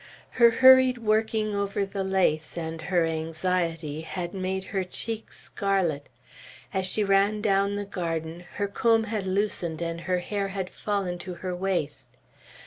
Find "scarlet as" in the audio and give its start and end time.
5.39-6.87